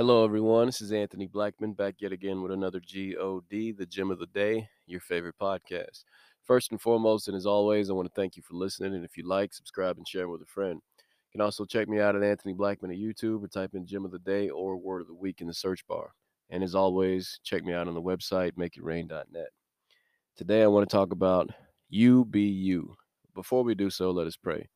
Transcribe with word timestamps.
Hello, 0.00 0.24
everyone. 0.24 0.64
This 0.64 0.80
is 0.80 0.92
Anthony 0.92 1.26
Blackman 1.26 1.74
back 1.74 1.96
yet 1.98 2.10
again 2.10 2.40
with 2.40 2.52
another 2.52 2.80
GOD, 2.80 3.76
the 3.76 3.86
Gem 3.86 4.10
of 4.10 4.18
the 4.18 4.28
Day, 4.28 4.66
your 4.86 4.98
favorite 4.98 5.34
podcast. 5.38 6.04
First 6.42 6.70
and 6.70 6.80
foremost, 6.80 7.28
and 7.28 7.36
as 7.36 7.44
always, 7.44 7.90
I 7.90 7.92
want 7.92 8.08
to 8.08 8.18
thank 8.18 8.34
you 8.34 8.42
for 8.42 8.54
listening. 8.54 8.94
And 8.94 9.04
if 9.04 9.18
you 9.18 9.28
like, 9.28 9.52
subscribe 9.52 9.98
and 9.98 10.08
share 10.08 10.30
with 10.30 10.40
a 10.40 10.46
friend. 10.46 10.80
You 10.96 11.32
can 11.32 11.42
also 11.42 11.66
check 11.66 11.86
me 11.86 12.00
out 12.00 12.16
at 12.16 12.22
Anthony 12.22 12.54
Blackman 12.54 12.90
at 12.90 12.96
YouTube 12.96 13.44
or 13.44 13.48
type 13.48 13.74
in 13.74 13.84
Gem 13.84 14.06
of 14.06 14.10
the 14.10 14.20
Day 14.20 14.48
or 14.48 14.78
Word 14.78 15.02
of 15.02 15.06
the 15.06 15.12
Week 15.12 15.42
in 15.42 15.46
the 15.46 15.52
search 15.52 15.86
bar. 15.86 16.14
And 16.48 16.64
as 16.64 16.74
always, 16.74 17.38
check 17.44 17.62
me 17.62 17.74
out 17.74 17.86
on 17.86 17.92
the 17.92 18.00
website, 18.00 18.52
makeitrain.net. 18.52 19.48
Today, 20.34 20.62
I 20.62 20.68
want 20.68 20.88
to 20.88 20.96
talk 20.96 21.12
about 21.12 21.50
you 21.90 22.24
be 22.24 22.44
you. 22.44 22.96
Before 23.34 23.62
we 23.62 23.74
do 23.74 23.90
so, 23.90 24.12
let 24.12 24.26
us 24.26 24.36
pray. 24.38 24.66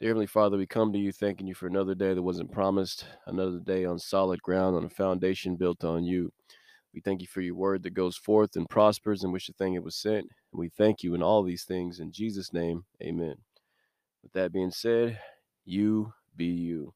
Dear 0.00 0.10
Heavenly 0.10 0.26
Father, 0.28 0.56
we 0.56 0.64
come 0.64 0.92
to 0.92 0.98
you 0.98 1.10
thanking 1.10 1.48
you 1.48 1.56
for 1.56 1.66
another 1.66 1.96
day 1.96 2.14
that 2.14 2.22
wasn't 2.22 2.52
promised, 2.52 3.04
another 3.26 3.58
day 3.58 3.84
on 3.84 3.98
solid 3.98 4.40
ground, 4.42 4.76
on 4.76 4.84
a 4.84 4.88
foundation 4.88 5.56
built 5.56 5.82
on 5.82 6.04
you. 6.04 6.32
We 6.94 7.00
thank 7.00 7.20
you 7.20 7.26
for 7.26 7.40
your 7.40 7.56
word 7.56 7.82
that 7.82 7.94
goes 7.94 8.16
forth 8.16 8.54
and 8.54 8.68
prospers 8.68 9.24
in 9.24 9.32
which 9.32 9.48
the 9.48 9.54
thing 9.54 9.74
it 9.74 9.82
was 9.82 9.96
sent. 9.96 10.28
We 10.52 10.68
thank 10.68 11.02
you 11.02 11.16
in 11.16 11.22
all 11.24 11.42
these 11.42 11.64
things. 11.64 11.98
In 11.98 12.12
Jesus' 12.12 12.52
name, 12.52 12.84
amen. 13.02 13.34
With 14.22 14.32
that 14.34 14.52
being 14.52 14.70
said, 14.70 15.18
you 15.64 16.12
be 16.36 16.46
you. 16.46 16.94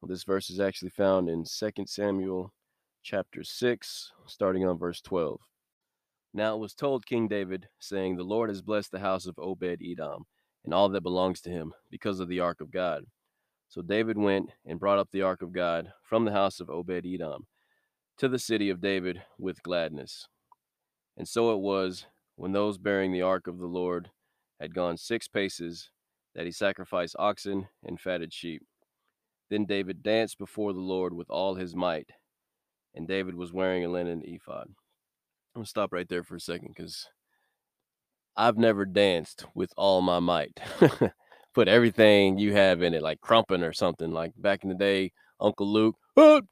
Well, 0.00 0.08
this 0.08 0.24
verse 0.24 0.48
is 0.48 0.60
actually 0.60 0.92
found 0.92 1.28
in 1.28 1.44
2 1.44 1.70
Samuel 1.84 2.54
chapter 3.02 3.44
6, 3.44 4.12
starting 4.24 4.66
on 4.66 4.78
verse 4.78 5.02
12. 5.02 5.42
Now 6.32 6.54
it 6.54 6.60
was 6.60 6.72
told 6.72 7.04
King 7.04 7.28
David, 7.28 7.68
saying, 7.80 8.16
The 8.16 8.22
Lord 8.22 8.48
has 8.48 8.62
blessed 8.62 8.92
the 8.92 8.98
house 8.98 9.26
of 9.26 9.38
Obed 9.38 9.82
Edom 9.84 10.24
and 10.64 10.74
all 10.74 10.88
that 10.88 11.02
belongs 11.02 11.40
to 11.42 11.50
him 11.50 11.72
because 11.90 12.20
of 12.20 12.28
the 12.28 12.40
ark 12.40 12.60
of 12.60 12.70
God. 12.70 13.04
So 13.68 13.82
David 13.82 14.16
went 14.16 14.50
and 14.64 14.80
brought 14.80 14.98
up 14.98 15.10
the 15.12 15.22
ark 15.22 15.42
of 15.42 15.52
God 15.52 15.92
from 16.02 16.24
the 16.24 16.32
house 16.32 16.60
of 16.60 16.70
Obed 16.70 17.06
Edom 17.06 17.46
to 18.18 18.28
the 18.28 18.38
city 18.38 18.70
of 18.70 18.80
David 18.80 19.22
with 19.38 19.62
gladness. 19.62 20.26
And 21.16 21.28
so 21.28 21.52
it 21.52 21.58
was 21.58 22.06
when 22.36 22.52
those 22.52 22.78
bearing 22.78 23.12
the 23.12 23.22
ark 23.22 23.46
of 23.46 23.58
the 23.58 23.66
Lord 23.66 24.10
had 24.60 24.74
gone 24.74 24.96
six 24.96 25.28
paces 25.28 25.90
that 26.34 26.46
he 26.46 26.52
sacrificed 26.52 27.16
oxen 27.18 27.68
and 27.84 28.00
fatted 28.00 28.32
sheep. 28.32 28.62
Then 29.50 29.64
David 29.64 30.02
danced 30.02 30.38
before 30.38 30.72
the 30.72 30.80
Lord 30.80 31.12
with 31.14 31.30
all 31.30 31.54
his 31.54 31.74
might, 31.74 32.10
and 32.94 33.08
David 33.08 33.34
was 33.34 33.52
wearing 33.52 33.84
a 33.84 33.88
linen 33.88 34.22
ephod. 34.24 34.68
I'm 34.68 35.60
gonna 35.60 35.66
stop 35.66 35.92
right 35.92 36.08
there 36.08 36.22
for 36.22 36.36
a 36.36 36.40
second 36.40 36.74
because 36.76 37.06
I've 38.38 38.56
never 38.56 38.86
danced 38.86 39.46
with 39.54 39.72
all 39.76 40.00
my 40.00 40.20
might. 40.20 40.60
Put 41.54 41.66
everything 41.66 42.38
you 42.38 42.52
have 42.52 42.82
in 42.82 42.94
it, 42.94 43.02
like 43.02 43.20
crumping 43.20 43.64
or 43.64 43.72
something. 43.72 44.12
Like 44.12 44.32
back 44.36 44.62
in 44.62 44.68
the 44.68 44.76
day, 44.76 45.10
Uncle 45.40 45.66
Luke, 45.66 45.96
oh, 46.16 46.42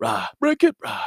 rah, 0.00 0.26
break 0.40 0.64
it, 0.64 0.74
rah, 0.82 1.04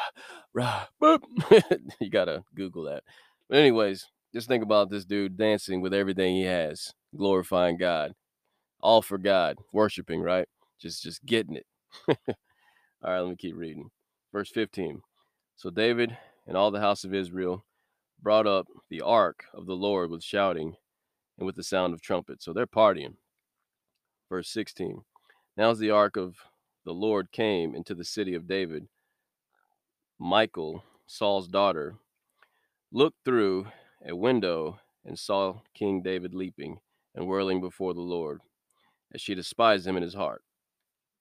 rah, 0.53 0.85
you 1.99 2.09
gotta 2.09 2.45
Google 2.55 2.83
that. 2.85 3.03
But 3.49 3.57
anyways, 3.57 4.07
just 4.33 4.47
think 4.47 4.63
about 4.63 4.89
this 4.89 5.03
dude 5.03 5.37
dancing 5.37 5.81
with 5.81 5.93
everything 5.93 6.35
he 6.35 6.43
has, 6.43 6.93
glorifying 7.17 7.75
God, 7.75 8.13
all 8.79 9.01
for 9.01 9.17
God, 9.17 9.57
worshiping, 9.73 10.21
right? 10.21 10.47
Just 10.79 11.03
just 11.03 11.25
getting 11.25 11.57
it. 11.57 11.65
all 12.07 12.15
right, 13.03 13.19
let 13.19 13.29
me 13.29 13.35
keep 13.35 13.57
reading. 13.57 13.89
Verse 14.31 14.49
15. 14.49 15.01
So 15.57 15.69
David 15.69 16.17
and 16.47 16.55
all 16.55 16.71
the 16.71 16.79
house 16.79 17.03
of 17.03 17.13
Israel 17.13 17.65
brought 18.21 18.47
up 18.47 18.67
the 18.89 19.01
ark 19.01 19.45
of 19.53 19.65
the 19.65 19.75
Lord 19.75 20.09
with 20.09 20.23
shouting 20.23 20.75
and 21.37 21.45
with 21.45 21.55
the 21.55 21.63
sound 21.63 21.93
of 21.93 22.01
trumpets. 22.01 22.45
So 22.45 22.53
they're 22.53 22.67
partying. 22.67 23.15
Verse 24.29 24.49
16. 24.49 25.01
Now 25.57 25.71
as 25.71 25.79
the 25.79 25.91
ark 25.91 26.17
of 26.17 26.35
the 26.85 26.93
Lord 26.93 27.31
came 27.31 27.75
into 27.75 27.93
the 27.93 28.05
city 28.05 28.33
of 28.33 28.47
David, 28.47 28.87
Michal, 30.19 30.83
Saul's 31.05 31.47
daughter, 31.47 31.95
looked 32.91 33.23
through 33.25 33.67
a 34.07 34.15
window 34.15 34.79
and 35.05 35.17
saw 35.17 35.61
King 35.73 36.01
David 36.01 36.33
leaping 36.33 36.79
and 37.15 37.27
whirling 37.27 37.59
before 37.59 37.93
the 37.93 38.01
Lord, 38.01 38.41
as 39.13 39.21
she 39.21 39.35
despised 39.35 39.85
him 39.85 39.97
in 39.97 40.03
his 40.03 40.13
heart. 40.13 40.43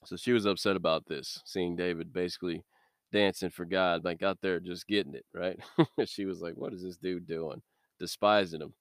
So 0.05 0.17
she 0.17 0.33
was 0.33 0.47
upset 0.47 0.77
about 0.77 1.07
this, 1.07 1.43
seeing 1.45 1.77
David 1.77 2.13
basically 2.13 2.65
dancing 3.13 3.51
for 3.51 3.65
God, 3.65 4.05
like 4.05 4.23
out 4.23 4.39
there 4.43 4.61
just 4.61 4.87
getting 4.87 5.15
it, 5.15 5.27
right? 5.35 5.59
she 6.07 6.25
was 6.25 6.41
like, 6.41 6.55
What 6.55 6.73
is 6.73 6.83
this 6.83 6.97
dude 6.97 7.27
doing? 7.27 7.63
Despising 7.99 8.61
him. 8.63 8.75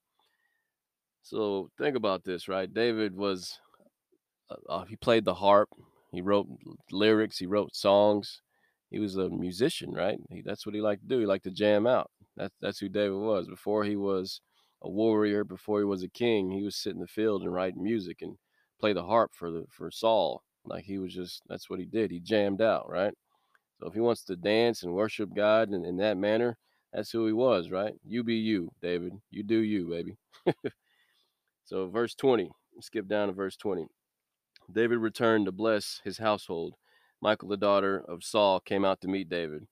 So 1.22 1.69
think 1.78 1.95
about 1.95 2.23
this, 2.23 2.47
right? 2.47 2.73
David 2.73 3.16
was, 3.16 3.59
uh, 4.50 4.72
uh, 4.72 4.85
he 4.85 4.95
played 4.95 5.25
the 5.25 5.34
harp, 5.34 5.69
he 6.12 6.22
wrote 6.22 6.47
lyrics, 6.91 7.38
he 7.38 7.45
wrote 7.45 7.75
songs. 7.75 8.41
He 8.89 8.97
was 8.97 9.18
a 9.18 9.29
musician, 9.29 9.91
right? 9.91 10.18
He, 10.31 10.41
that's 10.41 10.66
what 10.66 10.73
he 10.73 10.81
liked 10.81 11.03
to 11.03 11.07
do. 11.07 11.19
He 11.19 11.28
liked 11.28 11.44
to 11.44 11.51
jam 11.51 11.85
out. 11.85 12.09
That's 12.35 12.56
that's 12.59 12.79
who 12.79 12.89
David 12.89 13.18
was. 13.18 13.47
Before 13.47 13.84
he 13.84 13.95
was 13.95 14.41
a 14.81 14.89
warrior, 14.89 15.44
before 15.44 15.79
he 15.79 15.85
was 15.85 16.01
a 16.01 16.09
king, 16.09 16.50
he 16.50 16.63
was 16.63 16.75
sitting 16.75 16.97
in 16.97 17.01
the 17.01 17.07
field 17.07 17.44
and 17.44 17.53
writing 17.53 17.84
music 17.84 18.22
and 18.22 18.38
play 18.79 18.94
the 18.94 19.03
harp 19.03 19.31
for 19.35 19.51
the 19.51 19.66
for 19.69 19.91
Saul. 19.91 20.44
Like 20.66 20.85
he 20.85 20.97
was 20.97 21.13
just 21.13 21.44
that's 21.47 21.69
what 21.69 21.79
he 21.79 21.85
did. 21.85 22.09
He 22.09 22.19
jammed 22.19 22.62
out, 22.62 22.89
right? 22.89 23.13
So 23.79 23.88
if 23.88 23.94
he 23.94 24.01
wants 24.01 24.23
to 24.25 24.35
dance 24.35 24.84
and 24.84 24.94
worship 24.94 25.34
God 25.34 25.72
in, 25.73 25.85
in 25.85 25.97
that 25.97 26.17
manner, 26.17 26.57
that's 26.94 27.12
who 27.12 27.25
he 27.25 27.34
was, 27.34 27.72
right? 27.72 27.94
You 28.03 28.23
be 28.23 28.35
you, 28.35 28.72
David. 28.81 29.13
You 29.31 29.44
do 29.44 29.59
you, 29.59 29.88
baby. 29.88 30.17
so 31.63 31.88
verse 31.88 32.16
20, 32.16 32.50
skip 32.81 33.07
down 33.07 33.28
to 33.28 33.34
verse 33.34 33.56
20. 33.56 33.88
David 34.72 34.97
returned 34.97 35.45
to 35.45 35.51
bless 35.51 36.01
his 36.03 36.18
household. 36.18 36.75
Michal, 37.22 37.50
the 37.50 37.57
daughter 37.57 38.03
of 38.07 38.23
Saul, 38.23 38.59
came 38.59 38.84
out 38.84 39.01
to 39.01 39.07
meet 39.07 39.29
David 39.29 39.68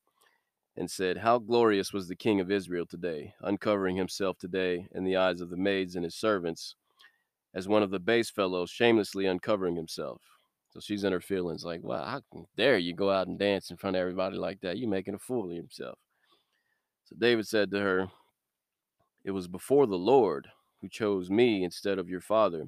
and 0.76 0.90
said, 0.90 1.18
How 1.18 1.40
glorious 1.40 1.92
was 1.92 2.08
the 2.08 2.16
king 2.16 2.40
of 2.40 2.52
Israel 2.52 2.86
today, 2.86 3.34
uncovering 3.42 3.98
himself 3.98 4.38
today 4.38 4.88
in 4.94 5.04
the 5.04 5.18
eyes 5.18 5.42
of 5.42 5.50
the 5.50 5.58
maids 5.58 5.96
and 5.96 6.04
his 6.04 6.16
servants, 6.16 6.76
as 7.54 7.68
one 7.68 7.84
of 7.84 7.92
the 7.92 8.00
base 8.00 8.30
fellows 8.30 8.70
shamelessly 8.70 9.26
uncovering 9.26 9.76
himself. 9.76 10.22
So 10.78 10.82
she's 10.82 11.04
in 11.04 11.12
her 11.12 11.20
feelings, 11.20 11.66
like, 11.66 11.82
"Wow, 11.82 12.06
how 12.06 12.44
dare 12.56 12.78
you 12.78 12.94
go 12.94 13.10
out 13.10 13.26
and 13.26 13.40
dance 13.40 13.72
in 13.72 13.78
front 13.78 13.96
of 13.96 14.00
everybody 14.00 14.38
like 14.38 14.62
that? 14.62 14.78
You're 14.78 14.88
making 14.88 15.16
a 15.16 15.20
fool 15.20 15.50
of 15.50 15.52
yourself." 15.52 15.98
So 17.06 17.16
David 17.18 17.48
said 17.48 17.72
to 17.72 17.80
her, 17.80 18.12
"It 19.24 19.32
was 19.32 19.48
before 19.48 19.88
the 19.88 19.98
Lord 19.98 20.52
who 20.80 20.88
chose 20.88 21.32
me 21.32 21.64
instead 21.64 21.98
of 21.98 22.10
your 22.10 22.22
father 22.22 22.68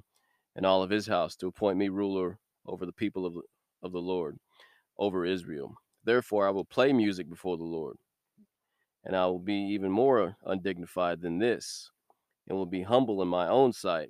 and 0.55 0.65
all 0.65 0.81
of 0.81 0.89
his 0.89 1.05
house 1.05 1.35
to 1.35 1.45
appoint 1.45 1.77
me 1.77 1.87
ruler 1.87 2.39
over 2.65 2.83
the 2.83 2.91
people 2.91 3.27
of, 3.27 3.37
of 3.83 3.91
the 3.91 4.01
Lord, 4.01 4.39
over 4.97 5.23
Israel. 5.23 5.75
Therefore, 6.03 6.47
I 6.47 6.49
will 6.49 6.65
play 6.65 6.91
music 6.91 7.29
before 7.29 7.57
the 7.57 7.63
Lord, 7.63 7.97
and 9.03 9.15
I 9.15 9.27
will 9.27 9.37
be 9.37 9.53
even 9.53 9.91
more 9.91 10.35
undignified 10.43 11.21
than 11.21 11.37
this, 11.37 11.91
and 12.47 12.57
will 12.57 12.65
be 12.65 12.81
humble 12.81 13.21
in 13.21 13.27
my 13.27 13.47
own 13.47 13.71
sight 13.71 14.09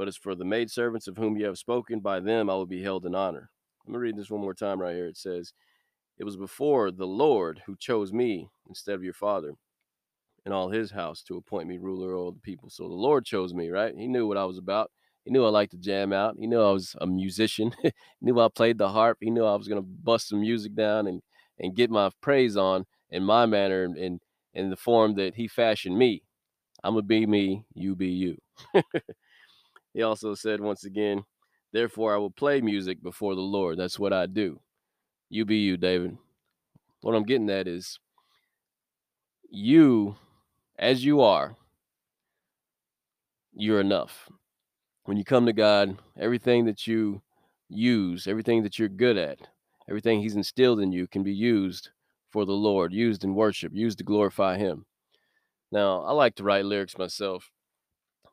but 0.00 0.08
as 0.08 0.16
for 0.16 0.34
the 0.34 0.46
maidservants 0.46 1.08
of 1.08 1.18
whom 1.18 1.36
you 1.36 1.44
have 1.44 1.58
spoken, 1.58 2.00
by 2.00 2.20
them 2.20 2.48
I 2.48 2.54
will 2.54 2.64
be 2.64 2.82
held 2.82 3.04
in 3.04 3.14
honor. 3.14 3.50
Let 3.86 3.92
me 3.92 3.98
read 3.98 4.16
this 4.16 4.30
one 4.30 4.40
more 4.40 4.54
time 4.54 4.80
right 4.80 4.94
here. 4.94 5.06
It 5.06 5.18
says, 5.18 5.52
It 6.16 6.24
was 6.24 6.38
before 6.38 6.90
the 6.90 7.06
Lord 7.06 7.60
who 7.66 7.76
chose 7.76 8.10
me 8.10 8.48
instead 8.66 8.94
of 8.94 9.04
your 9.04 9.12
father 9.12 9.52
and 10.46 10.54
all 10.54 10.70
his 10.70 10.90
house 10.90 11.22
to 11.24 11.36
appoint 11.36 11.68
me 11.68 11.76
ruler 11.76 12.14
over 12.14 12.30
the 12.30 12.40
people. 12.40 12.70
So 12.70 12.84
the 12.84 12.94
Lord 12.94 13.26
chose 13.26 13.52
me, 13.52 13.68
right? 13.68 13.92
He 13.94 14.08
knew 14.08 14.26
what 14.26 14.38
I 14.38 14.46
was 14.46 14.56
about. 14.56 14.90
He 15.26 15.32
knew 15.32 15.44
I 15.44 15.50
liked 15.50 15.72
to 15.72 15.76
jam 15.76 16.14
out. 16.14 16.34
He 16.40 16.46
knew 16.46 16.62
I 16.62 16.72
was 16.72 16.96
a 16.98 17.06
musician. 17.06 17.74
he 17.82 17.92
knew 18.22 18.40
I 18.40 18.48
played 18.48 18.78
the 18.78 18.88
harp. 18.88 19.18
He 19.20 19.28
knew 19.28 19.44
I 19.44 19.54
was 19.54 19.68
going 19.68 19.82
to 19.82 19.86
bust 19.86 20.30
some 20.30 20.40
music 20.40 20.74
down 20.74 21.08
and, 21.08 21.20
and 21.58 21.76
get 21.76 21.90
my 21.90 22.10
praise 22.22 22.56
on 22.56 22.86
in 23.10 23.22
my 23.22 23.44
manner 23.44 23.84
and 23.84 23.98
in, 23.98 24.20
in 24.54 24.70
the 24.70 24.76
form 24.76 25.16
that 25.16 25.34
he 25.34 25.46
fashioned 25.46 25.98
me. 25.98 26.22
I'm 26.82 26.94
going 26.94 27.04
to 27.04 27.06
be 27.06 27.26
me, 27.26 27.66
you 27.74 27.94
be 27.94 28.08
you. 28.08 28.38
He 29.92 30.02
also 30.02 30.34
said 30.34 30.60
once 30.60 30.84
again, 30.84 31.24
Therefore 31.72 32.14
I 32.14 32.18
will 32.18 32.30
play 32.30 32.60
music 32.60 33.02
before 33.02 33.34
the 33.34 33.40
Lord. 33.40 33.78
That's 33.78 33.98
what 33.98 34.12
I 34.12 34.26
do. 34.26 34.60
You 35.28 35.44
be 35.44 35.58
you, 35.58 35.76
David. 35.76 36.16
What 37.00 37.14
I'm 37.14 37.22
getting 37.22 37.48
at 37.50 37.68
is 37.68 37.98
you, 39.48 40.16
as 40.78 41.04
you 41.04 41.20
are, 41.20 41.56
you're 43.52 43.80
enough. 43.80 44.28
When 45.04 45.16
you 45.16 45.24
come 45.24 45.46
to 45.46 45.52
God, 45.52 45.98
everything 46.18 46.66
that 46.66 46.86
you 46.86 47.22
use, 47.68 48.26
everything 48.26 48.62
that 48.64 48.78
you're 48.78 48.88
good 48.88 49.16
at, 49.16 49.38
everything 49.88 50.20
He's 50.20 50.36
instilled 50.36 50.80
in 50.80 50.92
you 50.92 51.06
can 51.06 51.22
be 51.22 51.32
used 51.32 51.90
for 52.30 52.44
the 52.44 52.52
Lord, 52.52 52.92
used 52.92 53.24
in 53.24 53.34
worship, 53.34 53.72
used 53.74 53.98
to 53.98 54.04
glorify 54.04 54.56
Him. 54.56 54.84
Now, 55.72 56.02
I 56.02 56.12
like 56.12 56.34
to 56.36 56.44
write 56.44 56.64
lyrics 56.64 56.98
myself. 56.98 57.50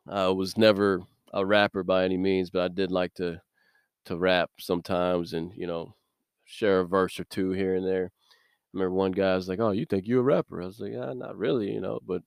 I 0.08 0.28
was 0.28 0.56
never 0.56 1.02
a 1.34 1.44
rapper 1.44 1.82
by 1.82 2.04
any 2.04 2.16
means, 2.16 2.50
but 2.50 2.62
I 2.62 2.68
did 2.68 2.90
like 2.92 3.14
to 3.14 3.40
to 4.06 4.18
rap 4.18 4.50
sometimes 4.60 5.34
and 5.34 5.52
you 5.56 5.66
know 5.66 5.94
share 6.44 6.80
a 6.80 6.86
verse 6.88 7.20
or 7.20 7.24
two 7.24 7.52
here 7.52 7.74
and 7.76 7.86
there. 7.86 8.06
I 8.06 8.28
remember 8.74 8.94
one 8.94 9.12
guy 9.12 9.34
was 9.36 9.48
like, 9.48 9.60
"Oh, 9.60 9.70
you 9.72 9.86
think 9.86 10.06
you're 10.06 10.20
a 10.20 10.24
rapper?" 10.24 10.62
I 10.62 10.66
was 10.66 10.80
like, 10.80 10.92
"Yeah, 10.92 11.12
not 11.14 11.36
really, 11.38 11.72
you 11.72 11.80
know." 11.80 12.00
But 12.06 12.22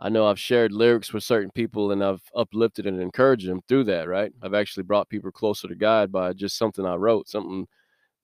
I 0.00 0.08
know 0.10 0.26
I've 0.26 0.40
shared 0.40 0.72
lyrics 0.72 1.12
with 1.12 1.24
certain 1.24 1.50
people 1.52 1.92
and 1.92 2.04
I've 2.04 2.22
uplifted 2.36 2.86
and 2.86 3.00
encouraged 3.00 3.48
them 3.48 3.62
through 3.68 3.84
that. 3.84 4.08
Right? 4.08 4.32
I've 4.42 4.54
actually 4.54 4.84
brought 4.84 5.08
people 5.10 5.30
closer 5.32 5.68
to 5.68 5.74
God 5.76 6.12
by 6.12 6.32
just 6.34 6.58
something 6.58 6.86
I 6.86 6.96
wrote, 6.96 7.28
something 7.28 7.66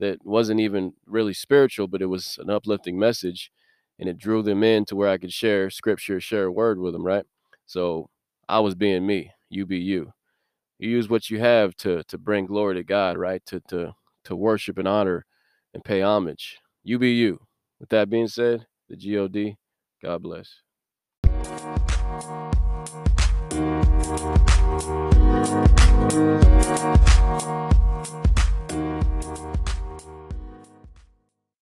that 0.00 0.24
wasn't 0.26 0.60
even 0.60 0.92
really 1.06 1.34
spiritual, 1.34 1.88
but 1.88 2.02
it 2.02 2.06
was 2.06 2.38
an 2.40 2.50
uplifting 2.50 2.98
message 2.98 3.50
and 3.98 4.08
it 4.08 4.18
drew 4.18 4.42
them 4.42 4.62
in 4.64 4.84
to 4.86 4.96
where 4.96 5.08
I 5.08 5.18
could 5.18 5.32
share 5.32 5.70
scripture, 5.70 6.20
share 6.20 6.46
a 6.46 6.52
word 6.52 6.78
with 6.78 6.92
them, 6.92 7.04
right? 7.06 7.24
So 7.66 8.10
I 8.48 8.60
was 8.60 8.74
being 8.74 9.06
me, 9.06 9.32
you 9.50 9.66
be 9.66 9.78
you. 9.78 10.12
You 10.82 10.90
use 10.90 11.08
what 11.08 11.30
you 11.30 11.38
have 11.38 11.76
to 11.76 12.02
to 12.08 12.18
bring 12.18 12.46
glory 12.46 12.74
to 12.74 12.82
God, 12.82 13.16
right? 13.16 13.40
To 13.46 13.60
to 13.68 13.94
to 14.24 14.34
worship 14.34 14.78
and 14.78 14.88
honor 14.88 15.24
and 15.72 15.84
pay 15.84 16.00
homage. 16.00 16.58
You 16.82 16.98
be 16.98 17.12
you. 17.12 17.38
With 17.78 17.90
that 17.90 18.10
being 18.10 18.26
said, 18.26 18.66
the 18.88 18.96
God, 18.96 19.58
God 20.02 20.22
bless. 20.24 20.62